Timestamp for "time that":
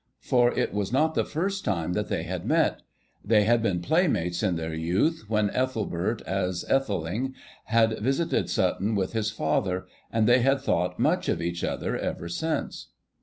1.63-2.07